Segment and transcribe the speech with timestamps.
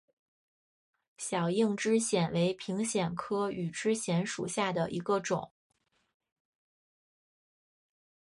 [1.19, 5.51] 小硬枝藓为平藓科羽枝藓属下的一个种。